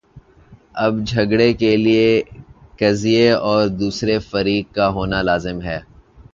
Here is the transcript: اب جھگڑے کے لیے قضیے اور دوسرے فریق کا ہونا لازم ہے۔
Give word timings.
اب 0.75 0.93
جھگڑے 1.05 1.51
کے 1.53 1.75
لیے 1.77 2.07
قضیے 2.79 3.29
اور 3.49 3.67
دوسرے 3.79 4.17
فریق 4.29 4.73
کا 4.75 4.87
ہونا 4.89 5.21
لازم 5.21 5.61
ہے۔ 5.61 5.79